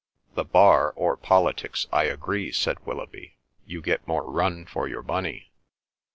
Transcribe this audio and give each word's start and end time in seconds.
'""The 0.33 0.43
Bar 0.43 0.93
or 0.95 1.15
politics, 1.15 1.85
I 1.91 2.05
agree," 2.05 2.51
said 2.51 2.83
Willoughby. 2.87 3.37
"You 3.67 3.83
get 3.83 4.07
more 4.07 4.23
run 4.27 4.65
for 4.65 4.87
your 4.87 5.03
money." 5.03 5.51